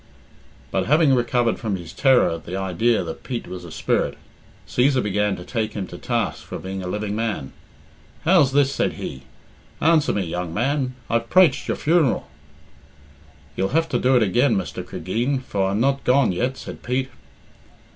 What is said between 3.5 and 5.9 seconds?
a spirit, Cæsar began to take him